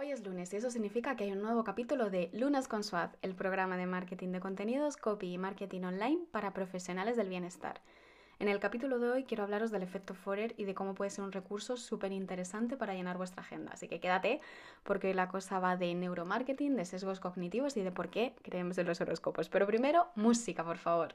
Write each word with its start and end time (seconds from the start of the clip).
Hoy 0.00 0.12
es 0.12 0.24
lunes 0.24 0.50
y 0.54 0.56
eso 0.56 0.70
significa 0.70 1.14
que 1.14 1.24
hay 1.24 1.32
un 1.32 1.42
nuevo 1.42 1.62
capítulo 1.62 2.08
de 2.08 2.30
Lunas 2.32 2.68
con 2.68 2.84
Suaz, 2.84 3.18
el 3.20 3.34
programa 3.34 3.76
de 3.76 3.84
marketing 3.84 4.28
de 4.28 4.40
contenidos, 4.40 4.96
copy 4.96 5.34
y 5.34 5.36
marketing 5.36 5.82
online 5.82 6.20
para 6.30 6.54
profesionales 6.54 7.18
del 7.18 7.28
bienestar. 7.28 7.82
En 8.38 8.48
el 8.48 8.60
capítulo 8.60 8.98
de 8.98 9.10
hoy 9.10 9.24
quiero 9.24 9.42
hablaros 9.42 9.70
del 9.70 9.82
efecto 9.82 10.14
Forer 10.14 10.54
y 10.56 10.64
de 10.64 10.72
cómo 10.72 10.94
puede 10.94 11.10
ser 11.10 11.22
un 11.22 11.32
recurso 11.32 11.76
súper 11.76 12.12
interesante 12.12 12.78
para 12.78 12.94
llenar 12.94 13.18
vuestra 13.18 13.42
agenda. 13.42 13.72
Así 13.74 13.88
que 13.88 14.00
quédate 14.00 14.40
porque 14.84 15.08
hoy 15.08 15.12
la 15.12 15.28
cosa 15.28 15.58
va 15.58 15.76
de 15.76 15.94
neuromarketing, 15.94 16.76
de 16.76 16.86
sesgos 16.86 17.20
cognitivos 17.20 17.76
y 17.76 17.82
de 17.82 17.92
por 17.92 18.08
qué 18.08 18.34
creemos 18.40 18.78
en 18.78 18.86
los 18.86 19.02
horóscopos. 19.02 19.50
Pero 19.50 19.66
primero, 19.66 20.06
música, 20.14 20.64
por 20.64 20.78
favor. 20.78 21.14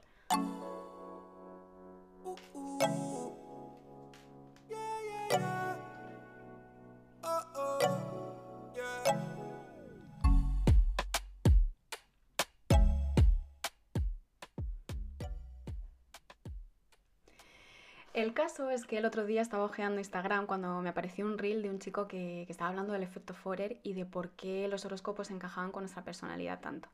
El 18.15 18.33
caso 18.33 18.69
es 18.69 18.85
que 18.85 18.97
el 18.97 19.03
otro 19.03 19.25
día 19.25 19.41
estaba 19.41 19.65
ojeando 19.65 19.99
Instagram 19.99 20.45
cuando 20.45 20.81
me 20.81 20.87
apareció 20.87 21.25
un 21.25 21.37
reel 21.37 21.61
de 21.61 21.69
un 21.69 21.79
chico 21.79 22.07
que, 22.07 22.43
estaba 22.43 22.69
hablando 22.69 22.93
del 22.93 23.03
efecto 23.03 23.33
Forer 23.33 23.81
y 23.83 23.91
de 23.91 24.05
por 24.05 24.29
qué 24.29 24.69
los 24.69 24.85
horóscopos 24.85 25.31
encajaban 25.31 25.73
con 25.73 25.83
nuestra 25.83 26.05
personalidad 26.05 26.61
tanto. 26.61 26.87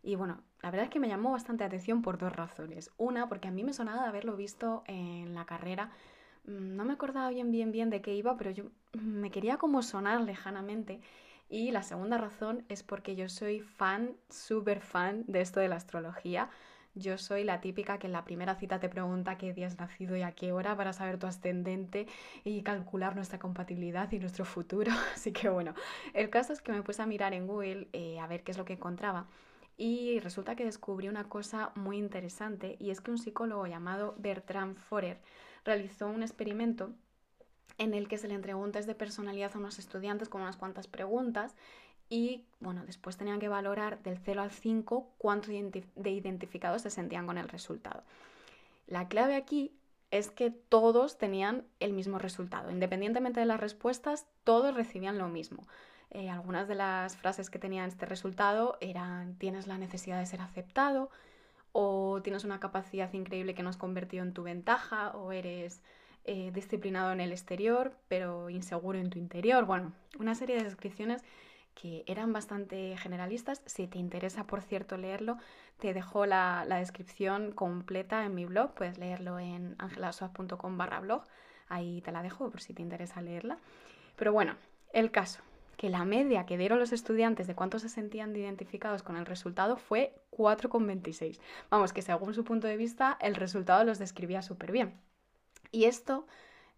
Y 0.00 0.14
bueno, 0.14 0.40
la 0.62 0.70
verdad 0.70 0.84
es 0.84 0.92
que 0.92 1.00
me 1.00 1.08
llamó 1.08 1.32
bastante 1.32 1.64
atención 1.64 2.02
por 2.02 2.18
dos 2.18 2.32
razones. 2.36 2.92
Una, 2.98 3.28
porque 3.28 3.48
a 3.48 3.50
mí 3.50 3.64
me 3.64 3.72
sonaba 3.72 4.02
de 4.02 4.10
haberlo 4.10 4.36
visto 4.36 4.84
en 4.86 5.34
la 5.34 5.44
carrera. 5.44 5.90
Mm, 6.44 6.76
no 6.76 6.84
me 6.84 6.92
acordaba 6.92 7.30
bien, 7.30 7.50
bien, 7.50 7.72
bien 7.72 7.90
de 7.90 8.00
qué 8.00 8.14
iba, 8.14 8.36
pero 8.36 8.52
yo 8.52 8.66
me 8.92 9.32
quería 9.32 9.56
como 9.56 9.82
sonar 9.82 10.20
lejanamente. 10.20 11.00
Y 11.48 11.72
la 11.72 11.82
segunda 11.82 12.16
razón 12.16 12.64
es 12.68 12.84
porque 12.84 13.16
yo 13.16 13.28
soy 13.28 13.58
fan, 13.58 14.12
súper 14.28 14.82
fan 14.82 15.24
de 15.26 15.40
esto 15.40 15.58
de 15.58 15.66
la 15.66 15.74
astrología. 15.74 16.48
Yo 16.94 17.18
soy 17.18 17.44
la 17.44 17.60
típica 17.60 17.98
que 17.98 18.08
en 18.08 18.12
la 18.12 18.24
primera 18.24 18.56
cita 18.56 18.80
te 18.80 18.88
pregunta 18.88 19.38
qué 19.38 19.52
día 19.52 19.68
has 19.68 19.78
nacido 19.78 20.16
y 20.16 20.22
a 20.22 20.32
qué 20.32 20.50
hora 20.50 20.76
para 20.76 20.92
saber 20.92 21.18
tu 21.18 21.26
ascendente 21.28 22.08
y 22.42 22.62
calcular 22.62 23.14
nuestra 23.14 23.38
compatibilidad 23.38 24.10
y 24.10 24.18
nuestro 24.18 24.44
futuro. 24.44 24.90
Así 25.14 25.32
que 25.32 25.48
bueno, 25.48 25.74
el 26.14 26.30
caso 26.30 26.52
es 26.52 26.60
que 26.60 26.72
me 26.72 26.82
puse 26.82 27.00
a 27.00 27.06
mirar 27.06 27.32
en 27.32 27.46
Google 27.46 27.88
eh, 27.92 28.18
a 28.18 28.26
ver 28.26 28.42
qué 28.42 28.50
es 28.50 28.58
lo 28.58 28.64
que 28.64 28.72
encontraba. 28.72 29.28
Y 29.76 30.18
resulta 30.18 30.56
que 30.56 30.64
descubrí 30.64 31.08
una 31.08 31.28
cosa 31.28 31.72
muy 31.76 31.96
interesante 31.96 32.76
y 32.80 32.90
es 32.90 33.00
que 33.00 33.12
un 33.12 33.18
psicólogo 33.18 33.66
llamado 33.66 34.14
Bertrand 34.18 34.76
Forer 34.76 35.20
realizó 35.64 36.08
un 36.08 36.22
experimento 36.22 36.92
en 37.78 37.94
el 37.94 38.08
que 38.08 38.18
se 38.18 38.28
le 38.28 38.34
entregó 38.34 38.60
un 38.60 38.72
test 38.72 38.86
de 38.86 38.94
personalidad 38.94 39.52
a 39.54 39.58
unos 39.58 39.78
estudiantes 39.78 40.28
con 40.28 40.42
unas 40.42 40.56
cuantas 40.56 40.86
preguntas 40.86 41.54
y 42.08 42.44
bueno, 42.58 42.84
después 42.84 43.16
tenían 43.16 43.38
que 43.38 43.48
valorar 43.48 44.02
del 44.02 44.18
0 44.18 44.42
al 44.42 44.50
5 44.50 45.12
cuánto 45.16 45.50
de 45.50 46.10
identificados 46.10 46.82
se 46.82 46.90
sentían 46.90 47.26
con 47.26 47.38
el 47.38 47.48
resultado. 47.48 48.02
La 48.86 49.06
clave 49.08 49.36
aquí 49.36 49.72
es 50.10 50.30
que 50.30 50.50
todos 50.50 51.18
tenían 51.18 51.64
el 51.78 51.92
mismo 51.92 52.18
resultado. 52.18 52.70
Independientemente 52.72 53.38
de 53.38 53.46
las 53.46 53.60
respuestas, 53.60 54.26
todos 54.42 54.74
recibían 54.74 55.18
lo 55.18 55.28
mismo. 55.28 55.66
Eh, 56.10 56.28
algunas 56.28 56.66
de 56.66 56.74
las 56.74 57.16
frases 57.16 57.50
que 57.50 57.60
tenían 57.60 57.88
este 57.88 58.06
resultado 58.06 58.76
eran 58.80 59.36
tienes 59.36 59.68
la 59.68 59.78
necesidad 59.78 60.18
de 60.18 60.26
ser 60.26 60.40
aceptado 60.40 61.10
o 61.70 62.20
tienes 62.22 62.42
una 62.42 62.58
capacidad 62.58 63.12
increíble 63.12 63.54
que 63.54 63.62
nos 63.62 63.76
convertido 63.76 64.24
en 64.24 64.34
tu 64.34 64.42
ventaja 64.42 65.10
o 65.10 65.30
eres 65.30 65.82
eh, 66.24 66.50
disciplinado 66.52 67.12
en 67.12 67.20
el 67.20 67.32
exterior 67.32 67.92
pero 68.08 68.50
inseguro 68.50 68.98
en 68.98 69.10
tu 69.10 69.18
interior. 69.18 69.64
Bueno, 69.64 69.92
una 70.18 70.34
serie 70.34 70.56
de 70.56 70.64
descripciones 70.64 71.22
que 71.74 72.04
eran 72.06 72.32
bastante 72.32 72.96
generalistas. 72.96 73.62
Si 73.66 73.86
te 73.86 73.98
interesa, 73.98 74.44
por 74.44 74.62
cierto, 74.62 74.96
leerlo, 74.96 75.38
te 75.78 75.94
dejo 75.94 76.26
la, 76.26 76.66
descripción 76.68 77.52
completa 77.52 78.24
en 78.24 78.34
mi 78.34 78.44
blog. 78.44 78.74
Puedes 78.74 78.98
leerlo 78.98 79.38
en 79.38 79.76
angelaswap.com 79.78 80.76
barra 80.76 81.00
blog. 81.00 81.24
Ahí 81.68 82.00
te 82.02 82.12
la 82.12 82.22
dejo 82.22 82.50
por 82.50 82.60
si 82.60 82.74
te 82.74 82.82
interesa 82.82 83.22
leerla. 83.22 83.58
Pero 84.16 84.32
bueno, 84.32 84.56
el 84.92 85.10
caso, 85.10 85.42
que 85.76 85.88
la 85.88 86.04
media 86.04 86.44
que 86.44 86.58
dieron 86.58 86.78
los 86.78 86.92
estudiantes 86.92 87.46
de 87.46 87.54
cuántos 87.54 87.82
se 87.82 87.88
sentían 87.88 88.36
identificados 88.36 89.02
con 89.02 89.16
el 89.16 89.24
resultado 89.24 89.76
fue 89.76 90.12
4,26. 90.32 91.40
Vamos, 91.70 91.92
que 91.92 92.02
según 92.02 92.34
su 92.34 92.44
punto 92.44 92.66
de 92.66 92.76
vista, 92.76 93.16
el 93.20 93.34
resultado 93.34 93.84
los 93.84 93.98
describía 93.98 94.42
súper 94.42 94.72
bien. 94.72 95.00
Y 95.72 95.84
esto, 95.84 96.26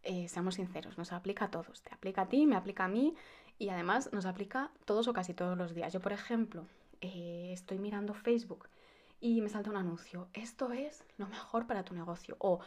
eh, 0.03 0.28
seamos 0.28 0.56
sinceros, 0.56 0.98
nos 0.98 1.12
aplica 1.12 1.47
a 1.47 1.50
todos. 1.50 1.82
Te 1.82 1.94
aplica 1.94 2.22
a 2.22 2.28
ti, 2.28 2.47
me 2.47 2.56
aplica 2.56 2.84
a 2.84 2.88
mí 2.88 3.14
y 3.58 3.69
además 3.69 4.12
nos 4.12 4.26
aplica 4.26 4.70
todos 4.84 5.08
o 5.08 5.12
casi 5.12 5.34
todos 5.34 5.56
los 5.56 5.75
días. 5.75 5.92
Yo, 5.92 6.00
por 6.00 6.12
ejemplo, 6.12 6.66
eh, 7.00 7.50
estoy 7.52 7.78
mirando 7.78 8.14
Facebook 8.14 8.69
y 9.20 9.41
me 9.41 9.48
salta 9.48 9.70
un 9.70 9.76
anuncio. 9.76 10.28
Esto 10.32 10.72
es 10.72 11.04
lo 11.16 11.26
mejor 11.28 11.66
para 11.66 11.84
tu 11.84 11.94
negocio 11.94 12.36
o 12.38 12.60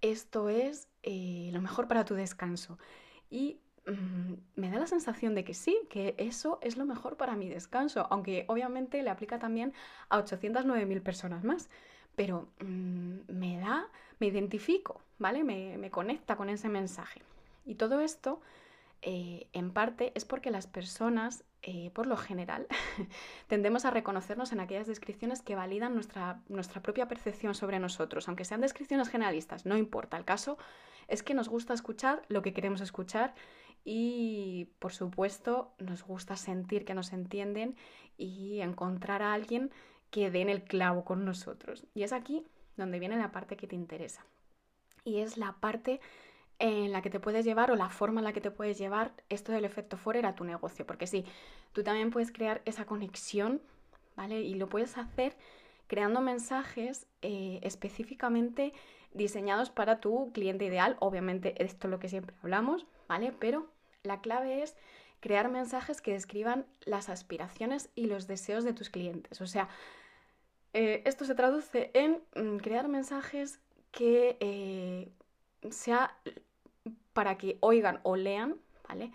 esto 0.00 0.48
es 0.48 0.88
eh, 1.02 1.50
lo 1.52 1.60
mejor 1.60 1.88
para 1.88 2.04
tu 2.04 2.14
descanso. 2.14 2.78
Y 3.30 3.58
mm, 3.88 4.34
me 4.56 4.70
da 4.70 4.78
la 4.78 4.86
sensación 4.86 5.34
de 5.34 5.44
que 5.44 5.54
sí, 5.54 5.78
que 5.88 6.14
eso 6.18 6.58
es 6.62 6.76
lo 6.76 6.84
mejor 6.84 7.16
para 7.16 7.36
mi 7.36 7.48
descanso, 7.48 8.06
aunque 8.10 8.44
obviamente 8.48 9.02
le 9.02 9.10
aplica 9.10 9.38
también 9.38 9.72
a 10.08 10.18
809.000 10.22 11.02
personas 11.02 11.44
más. 11.44 11.68
Pero 12.14 12.48
mm, 12.60 13.18
me 13.28 13.58
da, 13.58 13.88
me 14.18 14.26
identifico, 14.26 15.00
¿vale? 15.18 15.44
Me, 15.44 15.78
me 15.78 15.90
conecta 15.90 16.36
con 16.36 16.50
ese 16.50 16.68
mensaje. 16.68 17.22
Y 17.64 17.74
todo 17.74 18.00
esto 18.00 18.40
eh, 19.02 19.46
en 19.52 19.70
parte 19.70 20.12
es 20.16 20.24
porque 20.24 20.50
las 20.50 20.66
personas, 20.66 21.44
eh, 21.62 21.90
por 21.94 22.06
lo 22.06 22.16
general, 22.16 22.66
tendemos 23.46 23.84
a 23.84 23.90
reconocernos 23.90 24.50
en 24.52 24.58
aquellas 24.60 24.88
descripciones 24.88 25.40
que 25.40 25.54
validan 25.54 25.94
nuestra, 25.94 26.40
nuestra 26.48 26.82
propia 26.82 27.06
percepción 27.06 27.54
sobre 27.54 27.78
nosotros, 27.78 28.26
aunque 28.26 28.44
sean 28.44 28.60
descripciones 28.60 29.08
generalistas, 29.08 29.66
no 29.66 29.76
importa. 29.76 30.16
El 30.16 30.24
caso 30.24 30.58
es 31.06 31.22
que 31.22 31.34
nos 31.34 31.48
gusta 31.48 31.74
escuchar 31.74 32.22
lo 32.28 32.42
que 32.42 32.52
queremos 32.52 32.80
escuchar 32.80 33.34
y, 33.84 34.68
por 34.78 34.92
supuesto, 34.92 35.72
nos 35.78 36.02
gusta 36.04 36.36
sentir 36.36 36.84
que 36.84 36.94
nos 36.94 37.12
entienden 37.12 37.76
y 38.16 38.60
encontrar 38.60 39.22
a 39.22 39.32
alguien 39.32 39.70
que 40.10 40.30
dé 40.30 40.40
en 40.40 40.48
el 40.48 40.64
clavo 40.64 41.04
con 41.04 41.24
nosotros. 41.24 41.86
Y 41.94 42.02
es 42.02 42.12
aquí 42.12 42.44
donde 42.76 42.98
viene 42.98 43.16
la 43.16 43.32
parte 43.32 43.56
que 43.56 43.66
te 43.66 43.76
interesa. 43.76 44.24
Y 45.04 45.20
es 45.20 45.36
la 45.36 45.52
parte 45.60 46.00
en 46.58 46.92
la 46.92 47.02
que 47.02 47.10
te 47.10 47.20
puedes 47.20 47.44
llevar 47.44 47.70
o 47.70 47.76
la 47.76 47.88
forma 47.88 48.20
en 48.20 48.24
la 48.24 48.32
que 48.32 48.40
te 48.40 48.50
puedes 48.50 48.78
llevar 48.78 49.12
esto 49.28 49.52
del 49.52 49.64
efecto 49.64 49.96
Forer 49.96 50.26
a 50.26 50.34
tu 50.34 50.44
negocio. 50.44 50.86
Porque 50.86 51.06
sí, 51.06 51.24
tú 51.72 51.82
también 51.82 52.10
puedes 52.10 52.32
crear 52.32 52.62
esa 52.64 52.84
conexión, 52.84 53.62
¿vale? 54.16 54.40
Y 54.40 54.54
lo 54.54 54.68
puedes 54.68 54.98
hacer 54.98 55.36
creando 55.86 56.20
mensajes 56.20 57.06
eh, 57.22 57.60
específicamente 57.62 58.72
diseñados 59.12 59.70
para 59.70 60.00
tu 60.00 60.30
cliente 60.32 60.64
ideal. 60.64 60.96
Obviamente, 61.00 61.62
esto 61.62 61.86
es 61.86 61.90
lo 61.90 61.98
que 61.98 62.08
siempre 62.08 62.36
hablamos, 62.42 62.86
¿vale? 63.08 63.32
Pero 63.32 63.70
la 64.02 64.20
clave 64.20 64.62
es 64.62 64.76
crear 65.20 65.50
mensajes 65.50 66.00
que 66.00 66.12
describan 66.12 66.66
las 66.84 67.08
aspiraciones 67.08 67.90
y 67.94 68.06
los 68.06 68.26
deseos 68.26 68.64
de 68.64 68.72
tus 68.72 68.90
clientes. 68.90 69.40
O 69.40 69.46
sea, 69.46 69.68
eh, 70.74 71.02
esto 71.06 71.24
se 71.24 71.34
traduce 71.34 71.90
en 71.94 72.22
mm, 72.36 72.58
crear 72.58 72.88
mensajes 72.88 73.60
que 73.90 74.36
eh, 74.40 75.10
sea 75.70 76.16
para 77.12 77.36
que 77.36 77.58
oigan 77.60 78.00
o 78.02 78.16
lean, 78.16 78.56
¿vale? 78.88 79.10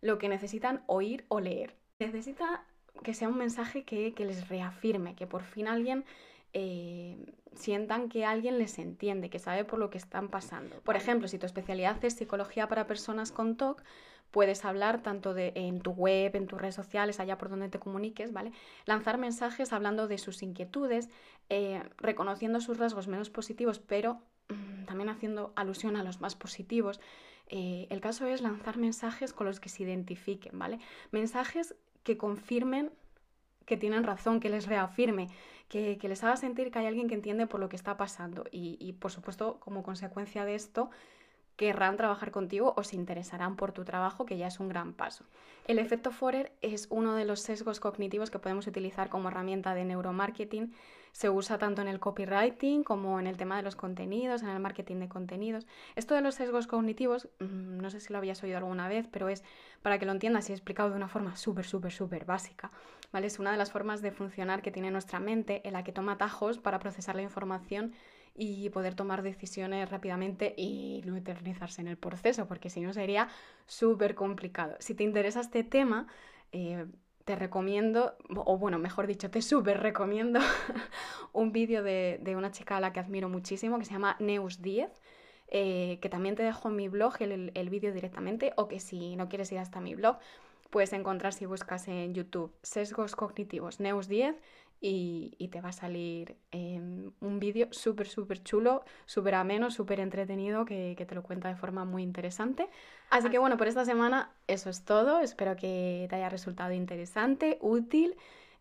Lo 0.00 0.18
que 0.18 0.28
necesitan 0.28 0.82
oír 0.86 1.24
o 1.28 1.40
leer. 1.40 1.74
Necesita 1.98 2.64
que 3.02 3.14
sea 3.14 3.28
un 3.28 3.36
mensaje 3.36 3.84
que, 3.84 4.14
les 4.16 4.48
reafirme, 4.48 5.14
que 5.14 5.26
por 5.26 5.42
fin 5.42 5.68
alguien 5.68 6.04
eh, 6.54 7.16
sientan 7.54 8.08
que 8.08 8.24
alguien 8.24 8.58
les 8.58 8.78
entiende, 8.78 9.30
que 9.30 9.38
sabe 9.38 9.64
por 9.64 9.78
lo 9.78 9.90
que 9.90 9.98
están 9.98 10.28
pasando. 10.28 10.80
Por 10.80 10.96
ejemplo, 10.96 11.28
si 11.28 11.38
tu 11.38 11.46
especialidad 11.46 12.02
es 12.04 12.14
psicología 12.14 12.68
para 12.68 12.86
personas 12.86 13.32
con 13.32 13.56
TOC, 13.56 13.82
puedes 14.30 14.64
hablar 14.64 15.02
tanto 15.02 15.34
de, 15.34 15.52
en 15.54 15.80
tu 15.80 15.92
web, 15.92 16.34
en 16.34 16.46
tus 16.46 16.60
redes 16.60 16.74
sociales, 16.74 17.20
allá 17.20 17.38
por 17.38 17.50
donde 17.50 17.68
te 17.68 17.78
comuniques, 17.78 18.32
¿vale? 18.32 18.52
Lanzar 18.84 19.18
mensajes 19.18 19.72
hablando 19.72 20.08
de 20.08 20.18
sus 20.18 20.42
inquietudes, 20.42 21.08
eh, 21.50 21.82
reconociendo 21.98 22.60
sus 22.60 22.78
rasgos 22.78 23.06
menos 23.06 23.30
positivos, 23.30 23.78
pero 23.78 24.20
mm, 24.48 24.84
también 24.86 25.08
haciendo 25.08 25.52
alusión 25.54 25.96
a 25.96 26.02
los 26.02 26.20
más 26.20 26.34
positivos. 26.34 27.00
Eh, 27.48 27.86
el 27.90 28.00
caso 28.00 28.26
es 28.26 28.40
lanzar 28.40 28.76
mensajes 28.76 29.32
con 29.32 29.46
los 29.46 29.60
que 29.60 29.68
se 29.68 29.82
identifiquen, 29.82 30.58
¿vale? 30.58 30.78
Mensajes 31.12 31.76
que 32.02 32.16
confirmen 32.16 32.90
que 33.66 33.76
tienen 33.76 34.04
razón, 34.04 34.40
que 34.40 34.48
les 34.48 34.66
reafirme, 34.66 35.28
que, 35.68 35.98
les 36.02 36.22
haga 36.22 36.36
sentir 36.36 36.70
que 36.70 36.78
hay 36.78 36.86
alguien 36.86 37.08
que 37.08 37.14
entiende 37.14 37.46
por 37.46 37.60
lo 37.60 37.68
que 37.68 37.76
está 37.76 37.96
pasando. 37.96 38.44
Y, 38.50 38.92
por 38.94 39.10
supuesto, 39.10 39.58
como 39.60 39.82
consecuencia 39.82 40.44
de 40.44 40.54
esto, 40.54 40.90
querrán 41.56 41.96
trabajar 41.96 42.30
contigo 42.30 42.74
o 42.76 42.82
se 42.82 42.96
interesarán 42.96 43.56
por 43.56 43.72
tu 43.72 43.84
trabajo, 43.84 44.26
que 44.26 44.36
ya 44.36 44.48
es 44.48 44.60
un 44.60 44.68
gran 44.68 44.92
paso. 44.92 45.24
El 45.66 45.78
efecto 45.78 46.10
Forer 46.10 46.52
es 46.62 46.88
uno 46.90 47.14
de 47.14 47.24
los 47.24 47.40
sesgos 47.40 47.80
cognitivos 47.80 48.30
que 48.30 48.38
podemos 48.38 48.66
utilizar 48.66 49.08
como 49.08 49.28
herramienta 49.28 49.74
de 49.74 49.84
neuromarketing 49.84 50.72
se 51.14 51.30
usa 51.30 51.58
tanto 51.58 51.80
en 51.80 51.86
el 51.86 52.00
copywriting 52.00 52.82
como 52.82 53.20
en 53.20 53.28
el 53.28 53.36
tema 53.36 53.56
de 53.56 53.62
los 53.62 53.76
contenidos, 53.76 54.42
en 54.42 54.48
el 54.48 54.58
marketing 54.58 54.96
de 54.96 55.08
contenidos. 55.08 55.64
Esto 55.94 56.16
de 56.16 56.20
los 56.20 56.34
sesgos 56.34 56.66
cognitivos, 56.66 57.28
mm, 57.38 57.78
no 57.78 57.88
sé 57.88 58.00
si 58.00 58.12
lo 58.12 58.18
habías 58.18 58.42
oído 58.42 58.58
alguna 58.58 58.88
vez, 58.88 59.06
pero 59.06 59.28
es 59.28 59.44
para 59.80 60.00
que 60.00 60.06
lo 60.06 60.12
entiendas 60.12 60.48
y 60.48 60.52
he 60.52 60.56
explicado 60.56 60.90
de 60.90 60.96
una 60.96 61.06
forma 61.06 61.36
súper, 61.36 61.64
súper, 61.66 61.92
súper 61.92 62.24
básica. 62.24 62.72
¿vale? 63.12 63.28
Es 63.28 63.38
una 63.38 63.52
de 63.52 63.56
las 63.56 63.70
formas 63.70 64.02
de 64.02 64.10
funcionar 64.10 64.60
que 64.60 64.72
tiene 64.72 64.90
nuestra 64.90 65.20
mente 65.20 65.62
en 65.64 65.74
la 65.74 65.84
que 65.84 65.92
toma 65.92 66.14
atajos 66.14 66.58
para 66.58 66.80
procesar 66.80 67.14
la 67.14 67.22
información 67.22 67.92
y 68.34 68.68
poder 68.70 68.96
tomar 68.96 69.22
decisiones 69.22 69.88
rápidamente 69.88 70.52
y 70.56 71.00
no 71.06 71.16
eternizarse 71.16 71.80
en 71.80 71.86
el 71.86 71.96
proceso, 71.96 72.48
porque 72.48 72.70
si 72.70 72.80
no 72.80 72.92
sería 72.92 73.28
súper 73.66 74.16
complicado. 74.16 74.74
Si 74.80 74.96
te 74.96 75.04
interesa 75.04 75.40
este 75.42 75.62
tema, 75.62 76.08
eh, 76.50 76.86
te 77.24 77.36
recomiendo, 77.36 78.16
o 78.34 78.58
bueno, 78.58 78.78
mejor 78.78 79.06
dicho, 79.06 79.30
te 79.30 79.40
súper 79.40 79.80
recomiendo 79.80 80.40
un 81.32 81.52
vídeo 81.52 81.82
de, 81.82 82.34
una 82.36 82.50
chica 82.50 82.76
a 82.76 82.80
la 82.80 82.92
que 82.92 83.00
admiro 83.00 83.28
muchísimo, 83.28 83.78
que 83.78 83.84
se 83.84 83.92
llama 83.92 84.16
Neus10, 84.20 84.90
eh, 85.48 85.98
que 86.00 86.08
también 86.08 86.34
te 86.34 86.42
dejo 86.42 86.68
en 86.68 86.76
mi 86.76 86.88
blog 86.88 87.14
el, 87.20 87.50
el 87.54 87.70
vídeo 87.70 87.92
directamente, 87.92 88.52
o 88.56 88.68
que 88.68 88.78
si 88.80 89.16
no 89.16 89.28
quieres 89.28 89.50
ir 89.52 89.58
hasta 89.58 89.80
mi 89.80 89.94
blog, 89.94 90.18
puedes 90.70 90.92
encontrar 90.92 91.32
si 91.32 91.46
buscas 91.46 91.88
en 91.88 92.14
YouTube 92.14 92.52
sesgos 92.62 93.16
cognitivos 93.16 93.80
Neus10 93.80 94.34
y, 94.86 95.48
te 95.48 95.60
va 95.62 95.70
a 95.70 95.72
salir 95.72 96.36
em, 96.50 97.10
un 97.20 97.38
vídeo 97.38 97.68
súper, 97.70 98.06
súper 98.06 98.42
chulo, 98.42 98.84
súper 99.06 99.34
ameno, 99.34 99.70
súper 99.70 99.98
entretenido 99.98 100.66
que, 100.66 100.94
te 101.08 101.14
lo 101.14 101.22
cuenta 101.22 101.48
de 101.48 101.56
forma 101.56 101.86
muy 101.86 102.02
interesante. 102.02 102.68
Así 103.08 103.30
que 103.30 103.38
bueno, 103.38 103.56
por 103.56 103.66
esta 103.66 103.86
semana 103.86 104.34
eso 104.46 104.68
es 104.68 104.84
todo. 104.84 105.20
Espero 105.20 105.56
que 105.56 106.06
te 106.10 106.16
haya 106.16 106.28
resultado 106.28 106.72
interesante, 106.72 107.58
útil. 107.62 108.14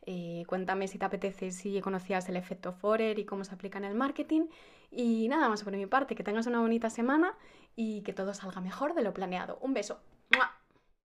Eh, 0.05 0.43
cuéntame 0.47 0.87
si 0.87 0.97
te 0.97 1.05
apetece, 1.05 1.51
si 1.51 1.81
conocías 1.81 2.27
el 2.29 2.37
efecto 2.37 2.71
Forer 2.71 3.19
y 3.19 3.25
cómo 3.25 3.43
se 3.43 3.53
aplica 3.53 3.77
en 3.77 3.85
el 3.85 3.95
marketing. 3.95 4.47
Y 4.91 5.27
nada 5.27 5.49
más 5.49 5.63
por 5.63 5.75
mi 5.75 5.87
parte, 5.87 6.15
que 6.15 6.23
tengas 6.23 6.47
una 6.47 6.61
bonita 6.61 6.89
semana 6.89 7.35
y 7.75 8.01
que 8.03 8.13
todo 8.13 8.33
salga 8.33 8.61
mejor 8.61 8.93
de 8.93 9.03
lo 9.03 9.13
planeado. 9.13 9.57
Un 9.61 9.73
beso. 9.73 9.99